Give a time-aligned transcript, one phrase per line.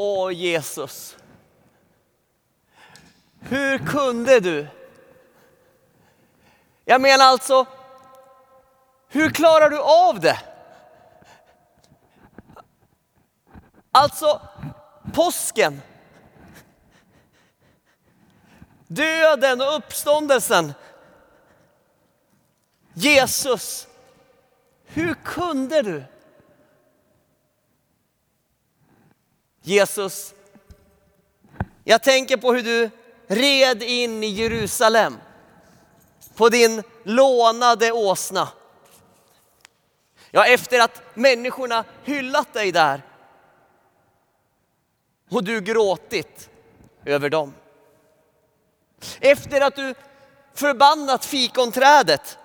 [0.00, 1.16] Åh Jesus.
[3.40, 4.66] Hur kunde du?
[6.84, 7.66] Jag menar alltså,
[9.08, 10.40] hur klarar du av det?
[13.90, 14.40] Alltså,
[15.14, 15.82] påsken.
[18.86, 20.74] Döden och uppståndelsen.
[22.94, 23.88] Jesus,
[24.84, 26.04] hur kunde du?
[29.68, 30.34] Jesus,
[31.84, 32.90] jag tänker på hur du
[33.26, 35.18] red in i Jerusalem
[36.34, 38.48] på din lånade åsna.
[40.30, 43.02] Ja, efter att människorna hyllat dig där
[45.30, 46.50] och du gråtit
[47.04, 47.54] över dem.
[49.20, 49.94] Efter att du
[50.54, 52.38] förbannat fikonträdet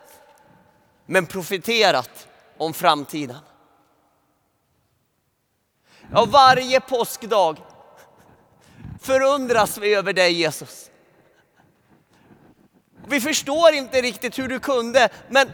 [1.06, 3.40] men profiterat om framtiden.
[6.12, 7.58] Ja, varje påskdag
[9.02, 10.90] förundras vi över dig Jesus.
[13.08, 15.52] Vi förstår inte riktigt hur du kunde, men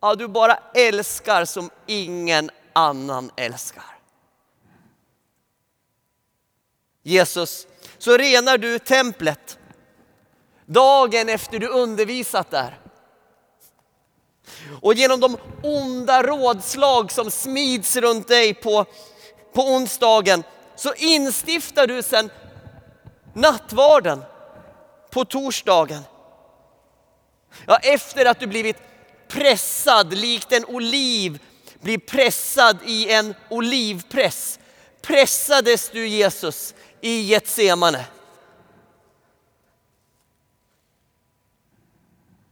[0.00, 3.98] ja, du bara älskar som ingen annan älskar.
[7.02, 7.66] Jesus,
[7.98, 9.58] så renar du templet
[10.66, 12.78] dagen efter du undervisat där.
[14.82, 18.84] Och genom de onda rådslag som smids runt dig på,
[19.52, 20.42] på onsdagen
[20.76, 22.30] så instiftar du sen
[23.34, 24.24] nattvarden
[25.10, 26.02] på torsdagen.
[27.66, 28.76] Ja, efter att du blivit
[29.28, 31.38] pressad likt en oliv
[31.80, 34.58] blir pressad i en olivpress.
[35.02, 38.06] Pressades du Jesus i Getsemane.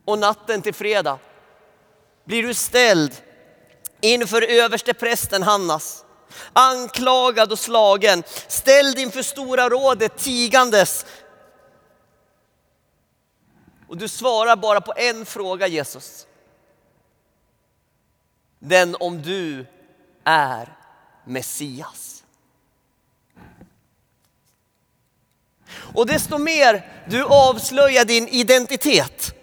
[0.04, 1.18] Och natten till fredag
[2.26, 3.14] blir du ställd
[4.00, 6.04] inför överste prästen Hannas.
[6.52, 11.06] Anklagad och slagen, ställd inför stora rådet tigandes.
[13.88, 16.26] Och du svarar bara på en fråga Jesus.
[18.58, 19.66] Den om du
[20.24, 20.76] är
[21.24, 22.22] Messias.
[25.94, 29.35] Och desto mer du avslöjar din identitet,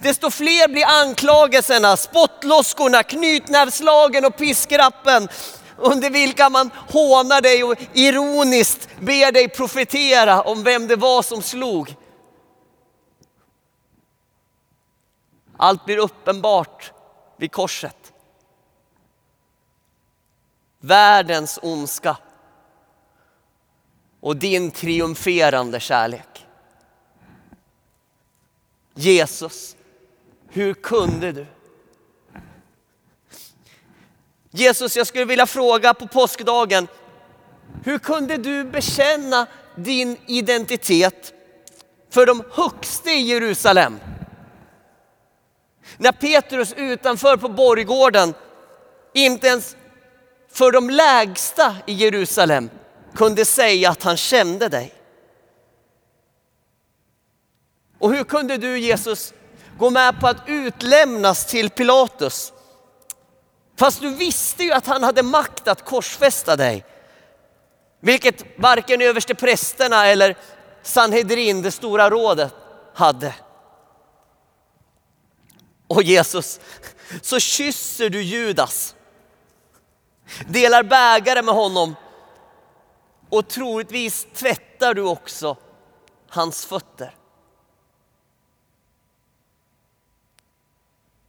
[0.00, 5.28] desto fler blir anklagelserna, spottloskorna, knytnävslagen och piskrappen
[5.76, 11.42] under vilka man hånar dig och ironiskt ber dig profetera om vem det var som
[11.42, 11.96] slog.
[15.56, 16.92] Allt blir uppenbart
[17.36, 18.12] vid korset.
[20.80, 22.16] Världens ondska
[24.20, 26.46] och din triumferande kärlek.
[28.94, 29.75] Jesus,
[30.56, 31.46] hur kunde du?
[34.50, 36.88] Jesus, jag skulle vilja fråga på påskdagen,
[37.84, 39.46] hur kunde du bekänna
[39.76, 41.34] din identitet
[42.10, 44.00] för de högsta i Jerusalem?
[45.96, 48.34] När Petrus utanför på borggården
[49.14, 49.76] inte ens
[50.48, 52.70] för de lägsta i Jerusalem
[53.14, 54.94] kunde säga att han kände dig.
[57.98, 59.34] Och hur kunde du Jesus
[59.78, 62.52] gå med på att utlämnas till Pilatus?
[63.78, 66.84] Fast du visste ju att han hade makt att korsfästa dig.
[68.00, 70.36] Vilket varken överste prästerna eller
[70.82, 72.54] Sanhedrin, det stora rådet,
[72.94, 73.34] hade.
[75.88, 76.60] Och Jesus,
[77.22, 78.94] så kysser du Judas.
[80.48, 81.96] Delar bägare med honom
[83.30, 85.56] och troligtvis tvättar du också
[86.28, 87.14] hans fötter.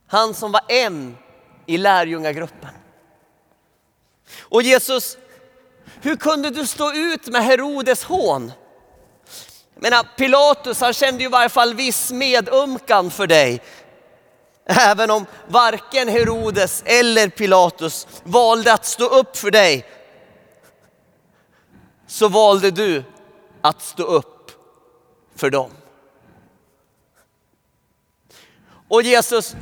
[0.08, 1.18] Han som var en
[1.66, 2.70] i lärjungagruppen.
[4.40, 5.18] Och Jesus,
[6.02, 8.52] hur kunde du stå ut med Herodes hån?
[9.74, 13.62] Jag menar, Pilatus han kände ju i varje fall viss medömkan för dig.
[14.66, 19.86] Även om varken Herodes eller Pilatus valde att stå upp för dig
[22.08, 23.04] så valde du
[23.62, 24.52] att stå upp
[25.36, 25.72] för dem.
[28.88, 29.56] Och Jesus,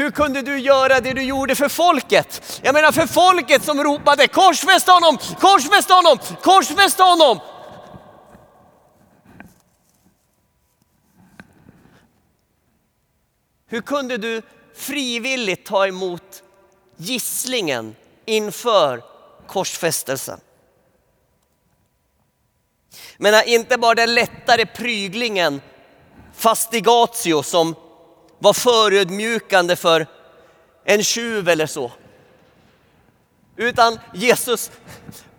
[0.00, 2.60] hur kunde du göra det du gjorde för folket?
[2.62, 7.40] Jag menar för folket som ropade korsfäst honom, korsfäst honom, korsfäst honom.
[13.66, 14.42] Hur kunde du
[14.74, 16.42] frivilligt ta emot
[16.96, 19.02] gisslingen inför
[19.46, 20.40] korsfästelsen?
[23.16, 25.60] Men inte bara den lättare pryglingen
[26.34, 27.74] fastigatio som
[28.40, 30.06] var förödmjukande för
[30.84, 31.92] en tjuv eller så.
[33.56, 34.70] Utan Jesus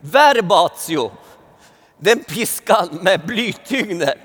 [0.01, 1.11] verbatio,
[1.97, 4.15] den piskan med blytyngder.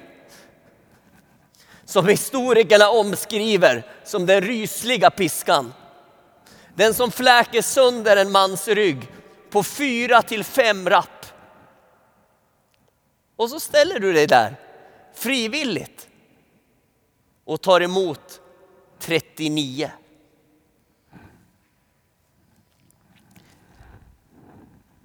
[1.84, 5.72] Som historikerna omskriver som den rysliga piskan.
[6.74, 9.12] Den som fläker sönder en mans rygg
[9.50, 11.26] på fyra till fem rapp.
[13.36, 14.56] Och så ställer du dig där
[15.14, 16.08] frivilligt
[17.44, 18.40] och tar emot
[18.98, 19.90] 39.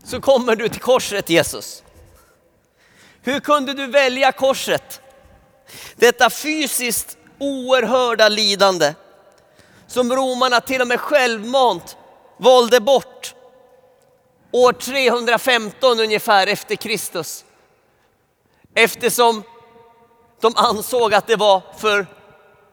[0.04, 1.84] Så kommer du till korset Jesus.
[3.22, 5.02] Hur kunde du välja korset?
[5.96, 8.94] Detta fysiskt oerhörda lidande
[9.88, 11.98] som romarna till och med självmant
[12.38, 13.36] valde bort
[14.52, 17.46] år 315 ungefär efter Kristus.
[18.74, 19.44] Eftersom
[20.40, 22.06] de ansåg att det var för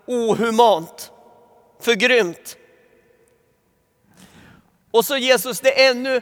[0.09, 1.13] ohumant,
[1.81, 2.57] för grymt.
[4.91, 6.21] Och så Jesus, det ännu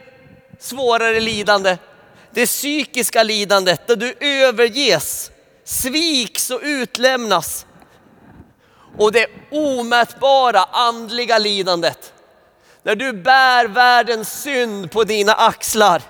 [0.59, 1.77] svårare lidande,
[2.31, 5.31] det psykiska lidandet där du överges,
[5.63, 7.65] sviks och utlämnas.
[8.97, 12.13] Och det omätbara andliga lidandet
[12.83, 16.01] när du bär världens synd på dina axlar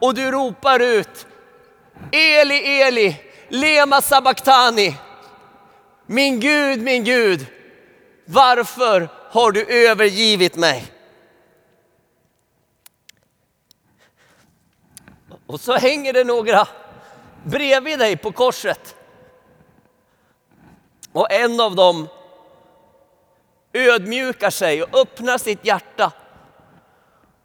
[0.00, 1.26] och du ropar ut
[2.12, 3.16] Eli, Eli,
[3.48, 4.96] lema sabachthani.
[6.12, 7.46] Min Gud, min Gud,
[8.24, 10.92] varför har du övergivit mig?
[15.46, 16.68] Och så hänger det några
[17.44, 18.96] bredvid dig på korset.
[21.12, 22.08] Och en av dem
[23.72, 26.12] ödmjukar sig och öppnar sitt hjärta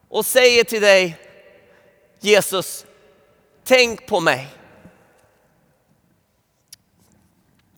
[0.09, 1.17] och säger till dig
[2.19, 2.85] Jesus,
[3.63, 4.47] tänk på mig.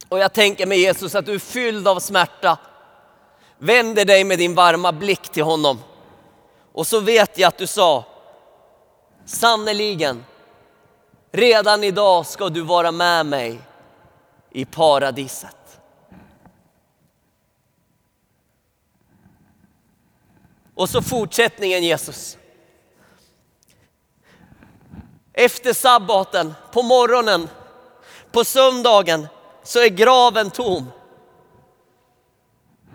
[0.09, 2.57] Och jag tänker mig Jesus att du är fylld av smärta.
[3.57, 5.79] Vänder dig med din varma blick till honom.
[6.73, 8.03] Och så vet jag att du sa,
[9.25, 10.25] sannerligen,
[11.31, 13.59] redan idag ska du vara med mig
[14.51, 15.79] i paradiset.
[20.75, 22.37] Och så fortsättningen Jesus.
[25.33, 27.49] Efter sabbaten, på morgonen,
[28.31, 29.27] på söndagen
[29.67, 30.91] så är graven tom.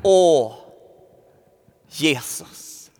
[0.02, 0.54] Åh,
[1.88, 2.90] Jesus.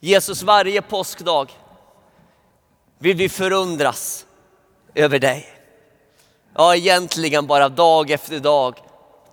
[0.00, 1.50] Jesus, varje påskdag
[2.98, 4.26] vill vi förundras
[4.94, 5.46] över dig.
[6.54, 8.78] Ja, egentligen bara dag efter dag,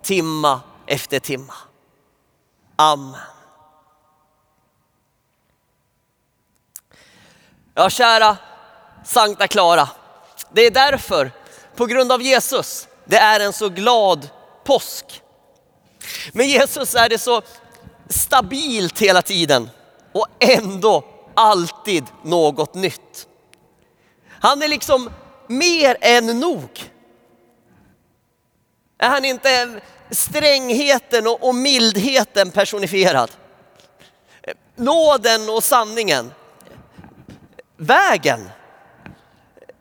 [0.02, 1.54] timma efter timma.
[2.80, 3.20] Amen.
[7.74, 8.36] Ja, kära
[9.04, 9.88] Sankta Clara.
[10.52, 11.32] Det är därför,
[11.76, 14.28] på grund av Jesus, det är en så glad
[14.64, 15.22] påsk.
[16.32, 17.42] Med Jesus är det så
[18.08, 19.70] stabilt hela tiden
[20.12, 21.04] och ändå
[21.34, 23.28] alltid något nytt.
[24.28, 25.10] Han är liksom
[25.46, 26.92] mer än nog.
[28.98, 29.80] Är han inte
[30.10, 33.30] strängheten och, mildheten personifierad?
[34.76, 36.32] Nåden och sanningen.
[37.76, 38.50] Vägen.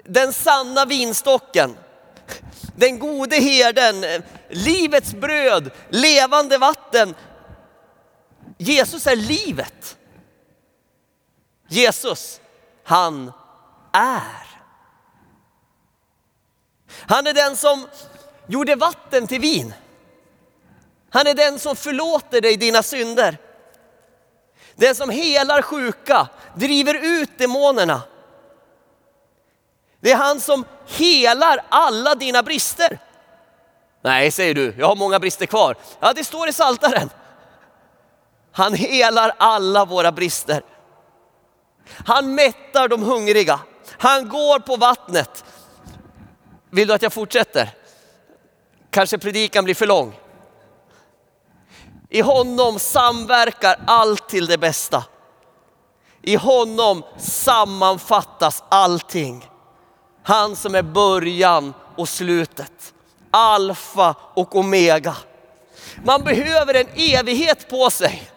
[0.03, 1.77] Den sanna vinstocken.
[2.75, 7.15] Den gode herden, livets bröd, levande vatten.
[8.57, 9.97] Jesus är livet.
[11.67, 12.41] Jesus,
[12.83, 13.31] han
[13.93, 14.47] är.
[16.91, 17.87] Han är den som
[18.47, 19.73] gjorde vatten till vin.
[21.11, 23.37] Han är den som förlåter dig dina synder.
[24.75, 28.01] Den som helar sjuka, driver ut demonerna.
[29.99, 32.99] Det är han som helar alla dina brister.
[34.01, 35.75] Nej, säger du, jag har många brister kvar.
[35.99, 37.09] Ja, det står i Saltaren.
[38.51, 40.63] Han helar alla våra brister.
[42.05, 43.59] Han mättar de hungriga.
[43.97, 45.43] Han går på vattnet.
[46.69, 47.69] Vill du att jag fortsätter?
[48.91, 50.19] Kanske predikan blir för lång.
[52.09, 55.03] I honom samverkar allt till det bästa.
[56.21, 59.49] I honom sammanfattas allting.
[60.23, 62.93] Han som är början och slutet.
[63.31, 65.15] Alfa och omega.
[66.03, 68.31] Man behöver en evighet på sig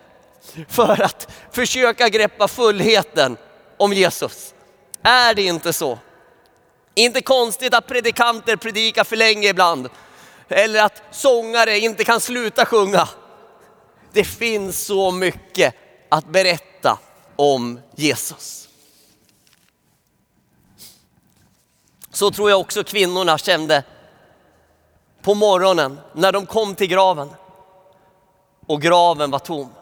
[0.68, 3.36] för att försöka greppa fullheten
[3.76, 4.54] om Jesus.
[5.02, 5.98] Är det inte så?
[6.94, 9.88] Inte konstigt att predikanter predikar för länge ibland.
[10.48, 13.08] Eller att sångare inte kan sluta sjunga.
[14.12, 15.74] Det finns så mycket
[16.08, 16.98] att berätta
[17.36, 18.68] om Jesus.
[22.10, 23.84] Så tror jag också kvinnorna kände
[25.22, 27.28] på morgonen när de kom till graven
[28.66, 29.72] och graven var tom.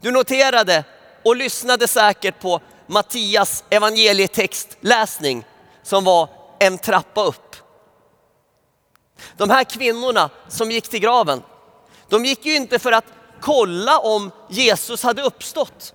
[0.00, 0.84] Du noterade
[1.24, 5.44] och lyssnade säkert på Mattias evangelietextläsning
[5.82, 6.28] som var
[6.58, 7.56] en trappa upp.
[9.36, 11.42] De här kvinnorna som gick till graven,
[12.10, 13.04] de gick ju inte för att
[13.40, 15.94] kolla om Jesus hade uppstått.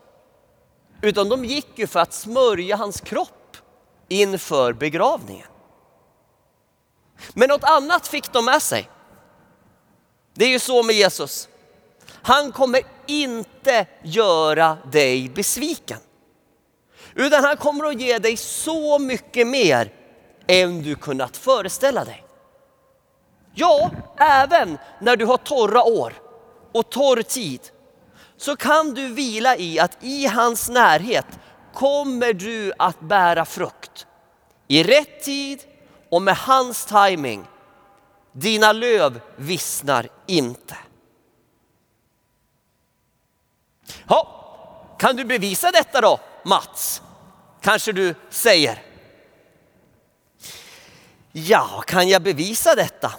[1.02, 3.58] Utan de gick ju för att smörja hans kropp
[4.08, 5.48] inför begravningen.
[7.34, 8.90] Men något annat fick de med sig.
[10.34, 11.50] Det är ju så med Jesus.
[12.22, 16.00] Han kommer inte göra dig besviken.
[17.16, 19.94] Utan han kommer att ge dig så mycket mer
[20.48, 22.25] än du kunnat föreställa dig.
[23.56, 26.14] Ja, även när du har torra år
[26.72, 27.62] och torr tid
[28.38, 31.26] så kan du vila i att i hans närhet
[31.74, 34.08] kommer du att bära frukt.
[34.68, 35.64] I rätt tid
[36.10, 37.48] och med hans timing.
[38.32, 40.78] Dina löv vissnar inte.
[44.08, 44.28] Ja,
[45.00, 47.02] kan du bevisa detta då Mats?
[47.62, 48.84] Kanske du säger.
[51.32, 53.12] Ja, kan jag bevisa detta?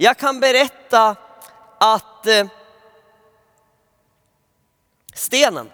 [0.00, 1.16] Jag kan berätta
[1.78, 2.46] att eh,
[5.14, 5.70] stenen,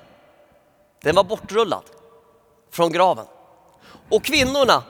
[1.03, 1.83] den var bortrullad
[2.71, 3.27] från graven.
[4.11, 4.83] Och kvinnorna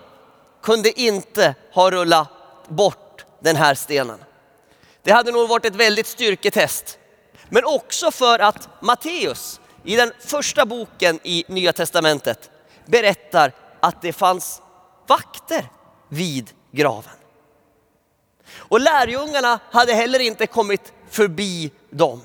[0.62, 2.28] kunde inte ha rullat
[2.68, 4.24] bort den här stenen.
[5.02, 6.98] Det hade nog varit ett väldigt styrketest.
[7.48, 12.50] Men också för att Matteus i den första boken i Nya Testamentet
[12.86, 14.62] berättar att det fanns
[15.06, 15.68] vakter
[16.08, 17.23] vid graven.
[18.56, 22.20] Och lärjungarna hade heller inte kommit förbi dem.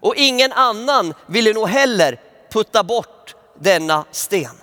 [0.00, 4.56] Och ingen annan ville nog heller putta bort denna sten.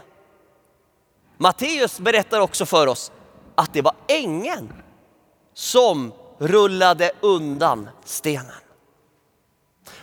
[1.37, 3.11] Matteus berättar också för oss
[3.55, 4.73] att det var ängeln
[5.53, 8.51] som rullade undan stenen.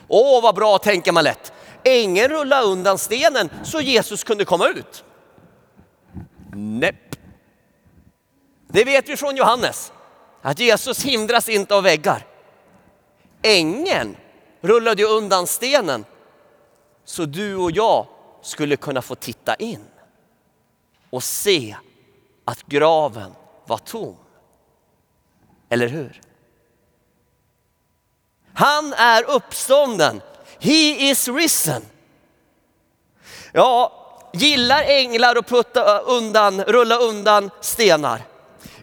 [0.09, 1.53] Åh, vad bra tänker man lätt.
[1.85, 5.05] Ängeln rullade undan stenen så Jesus kunde komma ut.
[6.55, 7.01] Nej.
[8.69, 9.93] Det vet vi från Johannes,
[10.45, 12.27] att Jesus hindras inte av väggar.
[13.43, 14.17] Ängeln
[14.61, 16.05] rullade ju undan stenen
[17.05, 18.07] så du och jag
[18.43, 19.85] skulle kunna få titta in
[21.11, 21.77] och se
[22.45, 23.33] att graven
[23.67, 24.17] var tom.
[25.69, 26.21] Eller hur?
[28.55, 30.21] Han är uppstånden.
[30.61, 31.83] He is risen.
[33.53, 33.93] Ja,
[34.33, 38.34] gillar änglar att putta undan, rulla undan stenar?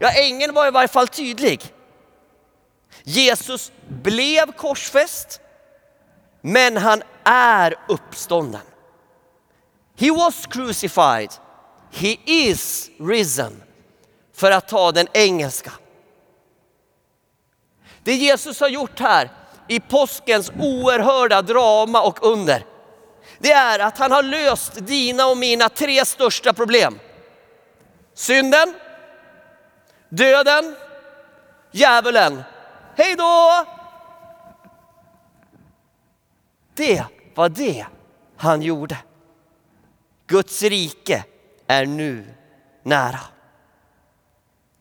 [0.03, 1.73] Ja, ängeln var i varje fall tydlig.
[3.03, 5.41] Jesus blev korsfäst,
[6.41, 8.61] men han är uppstånden.
[9.97, 11.29] He was crucified.
[11.91, 13.63] He is risen.
[14.33, 15.71] För att ta den engelska.
[18.03, 19.29] Det Jesus har gjort här
[19.67, 22.65] i påskens oerhörda drama och under.
[23.39, 26.99] Det är att han har löst dina och mina tre största problem.
[28.13, 28.73] Synden,
[30.11, 30.75] döden,
[31.71, 32.43] djävulen.
[32.95, 33.65] Hej då!
[36.73, 37.85] Det var det
[38.37, 38.97] han gjorde.
[40.27, 41.23] Guds rike
[41.67, 42.33] är nu
[42.83, 43.19] nära.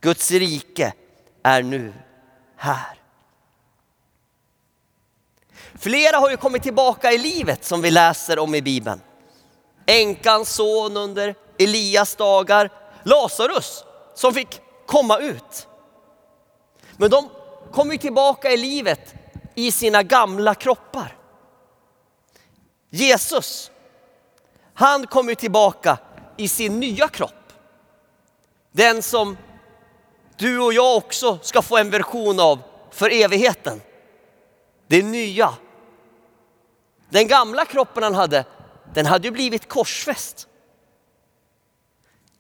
[0.01, 0.93] Guds rike
[1.43, 1.93] är nu
[2.57, 2.99] här.
[5.75, 9.01] Flera har ju kommit tillbaka i livet som vi läser om i Bibeln.
[9.87, 12.71] Änkans son under Elias dagar,
[13.03, 13.85] Lazarus
[14.15, 15.68] som fick komma ut.
[16.97, 17.28] Men de
[17.73, 19.14] kom ju tillbaka i livet
[19.54, 21.16] i sina gamla kroppar.
[22.90, 23.70] Jesus,
[24.75, 25.99] han kom ju tillbaka
[26.37, 27.52] i sin nya kropp.
[28.73, 29.37] Den som
[30.37, 33.80] du och jag också ska få en version av för evigheten.
[34.87, 35.54] Det nya.
[37.09, 38.44] Den gamla kroppen han hade,
[38.94, 40.49] den hade ju blivit korsfäst.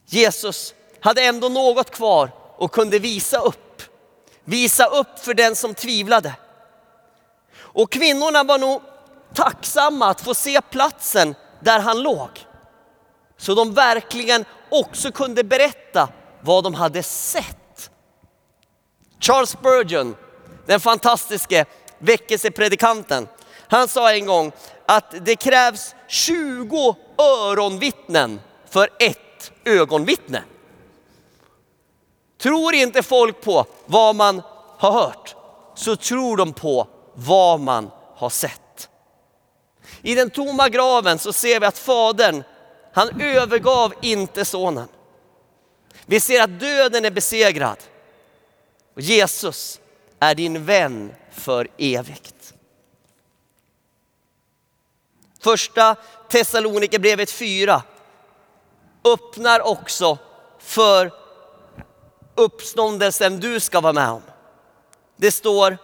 [0.06, 3.82] Jesus hade ändå något kvar och kunde visa upp.
[4.44, 6.34] Visa upp för den som tvivlade.
[7.56, 8.82] Och kvinnorna var nog
[9.34, 12.28] tacksamma att få se platsen där han låg.
[13.36, 16.08] Så de verkligen också kunde berätta
[16.40, 17.90] vad de hade sett.
[19.20, 20.16] Charles Spurgeon,
[20.66, 21.64] den fantastiske
[21.98, 23.28] väckelsepredikanten,
[23.68, 24.52] han sa en gång
[24.86, 28.40] att det krävs 20 öronvittnen
[28.70, 30.42] för ett ögonvittne.
[32.40, 34.42] Tror inte folk på vad man
[34.78, 35.36] har hört
[35.74, 38.88] så tror de på vad man har sett.
[40.02, 42.44] I den tomma graven så ser vi att fadern,
[42.92, 44.88] han övergav inte sonen.
[46.06, 47.76] Vi ser att döden är besegrad.
[48.94, 49.80] Och Jesus
[50.20, 52.54] är din vän för evigt.
[55.40, 55.96] Första
[56.28, 57.82] Thessalonikerbrevet 4
[59.04, 60.18] öppnar också
[60.58, 61.19] för
[62.40, 64.22] uppståndelsen du ska vara med om.
[65.16, 65.78] Det står,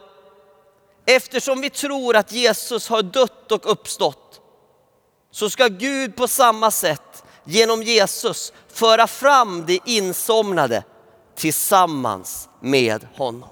[1.07, 4.41] eftersom vi tror att Jesus har dött och uppstått
[5.31, 10.85] så ska Gud på samma sätt genom Jesus föra fram det insomnade
[11.35, 13.49] tillsammans med honom.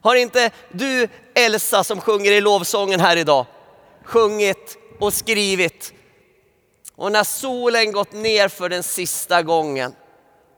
[0.00, 3.46] Har inte du Elsa som sjunger i lovsången här idag
[4.04, 5.92] sjungit och skrivit
[6.94, 9.94] och när solen gått ner för den sista gången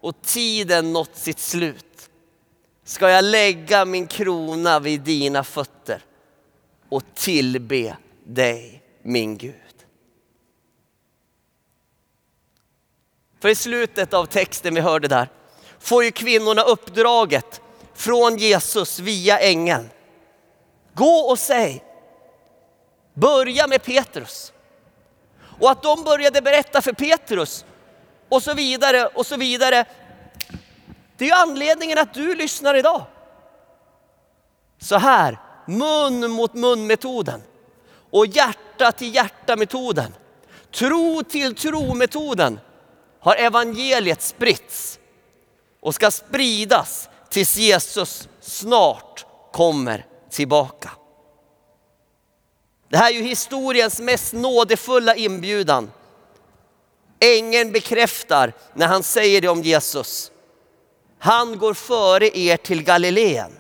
[0.01, 2.11] och tiden nått sitt slut
[2.85, 6.05] ska jag lägga min krona vid dina fötter
[6.89, 9.55] och tillbe dig min Gud.
[13.41, 15.29] För i slutet av texten vi hörde där
[15.79, 17.61] får ju kvinnorna uppdraget
[17.95, 19.91] från Jesus via ängeln.
[20.95, 21.85] Gå och säg,
[23.15, 24.53] börja med Petrus.
[25.61, 27.65] Och att de började berätta för Petrus
[28.29, 29.85] och så vidare och så vidare.
[31.17, 33.05] Det är anledningen att du lyssnar idag.
[34.79, 37.43] Så här, mun mot mun metoden
[38.11, 40.15] och hjärta till hjärta metoden.
[40.71, 42.61] Tro till tro metoden
[43.21, 44.99] har evangeliet spritts
[45.81, 50.91] och ska spridas tills Jesus snart kommer tillbaka.
[52.89, 55.91] Det här är ju historiens mest nådefulla inbjudan.
[57.21, 60.31] Ängeln bekräftar när han säger det om Jesus.
[61.19, 63.53] Han går före er till Galileen.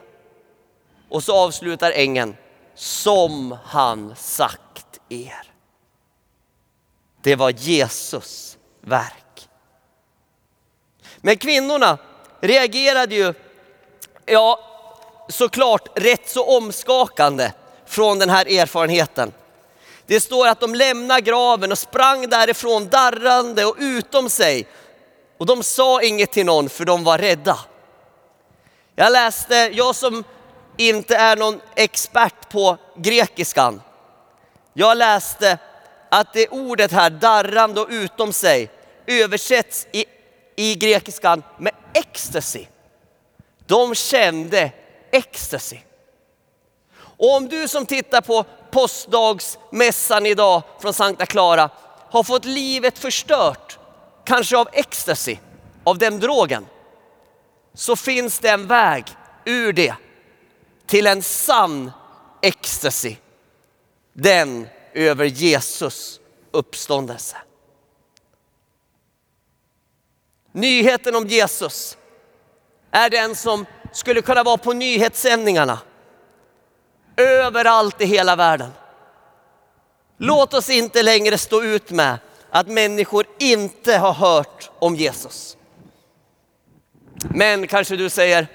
[1.08, 2.36] Och så avslutar ängeln,
[2.74, 5.52] som han sagt er.
[7.22, 9.48] Det var Jesus verk.
[11.16, 11.98] Men kvinnorna
[12.40, 13.34] reagerade ju,
[14.26, 14.60] ja
[15.28, 17.52] såklart rätt så omskakande
[17.86, 19.32] från den här erfarenheten.
[20.08, 24.66] Det står att de lämnade graven och sprang därifrån darrande och utom sig.
[25.38, 27.58] Och de sa inget till någon för de var rädda.
[28.94, 30.24] Jag läste, jag som
[30.76, 33.82] inte är någon expert på grekiskan.
[34.72, 35.58] Jag läste
[36.10, 38.70] att det ordet här, darrande och utom sig,
[39.06, 40.04] översätts i,
[40.56, 42.66] i grekiskan med ecstasy.
[43.66, 44.72] De kände
[45.10, 45.78] ecstasy.
[47.18, 51.70] Och om du som tittar på påskdagsmässan idag från Sankta Clara
[52.10, 53.78] har fått livet förstört,
[54.24, 55.36] kanske av ecstasy,
[55.84, 56.66] av den drogen,
[57.74, 59.04] så finns det en väg
[59.44, 59.94] ur det
[60.86, 61.92] till en sann
[62.42, 63.16] ecstasy.
[64.12, 67.36] Den över Jesus uppståndelse.
[70.52, 71.96] Nyheten om Jesus
[72.90, 75.78] är den som skulle kunna vara på nyhetssändningarna
[77.18, 78.70] överallt i hela världen.
[80.16, 82.18] Låt oss inte längre stå ut med
[82.50, 85.56] att människor inte har hört om Jesus.
[87.30, 88.46] Men kanske du säger,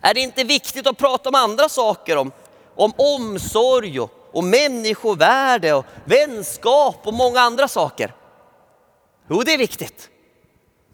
[0.00, 2.16] är det inte viktigt att prata om andra saker?
[2.16, 2.32] Om,
[2.74, 8.14] om omsorg och, och människovärde och vänskap och många andra saker.
[9.30, 10.08] Jo, det är viktigt.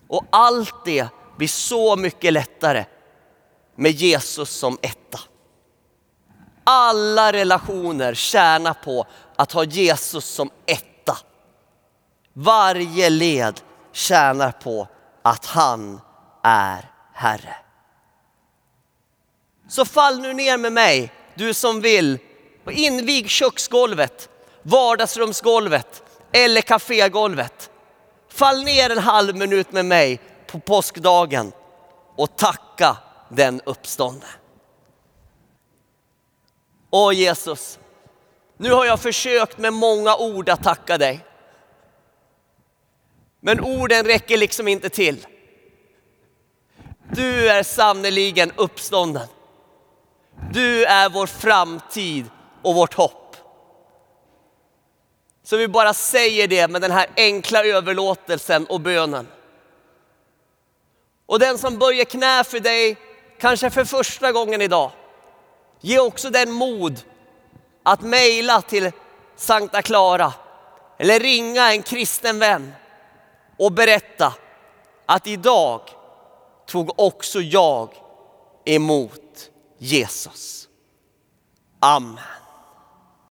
[0.08, 2.84] Och allt det blir så mycket lättare
[3.76, 5.20] med Jesus som etta.
[6.64, 11.16] Alla relationer tjänar på att ha Jesus som etta.
[12.32, 13.60] Varje led
[13.92, 14.88] tjänar på
[15.22, 16.00] att han
[16.42, 17.56] är Herre.
[19.68, 22.18] Så fall nu ner med mig, du som vill,
[22.64, 24.28] och invig köksgolvet,
[24.62, 27.70] vardagsrumsgolvet eller kafégolvet.
[28.30, 31.52] Fall ner en halv minut med mig på påskdagen
[32.16, 32.96] och tacka
[33.28, 34.26] den uppståndne.
[36.96, 37.78] Åh Jesus,
[38.56, 41.20] nu har jag försökt med många ord att tacka dig.
[43.40, 45.26] Men orden räcker liksom inte till.
[47.12, 49.28] Du är sannerligen uppstånden.
[50.52, 52.24] Du är vår framtid
[52.62, 53.36] och vårt hopp.
[55.42, 59.26] Så vi bara säger det med den här enkla överlåtelsen och bönen.
[61.26, 62.96] Och den som böjer knä för dig,
[63.40, 64.90] kanske för första gången idag,
[65.84, 67.00] ge också den mod
[67.82, 68.90] att mejla till
[69.36, 70.32] Sankta Clara
[70.98, 72.72] eller ringa en kristen vän
[73.58, 74.34] och berätta
[75.06, 75.80] att idag
[76.66, 77.88] tog också jag
[78.64, 80.68] emot Jesus.
[81.80, 82.18] Amen.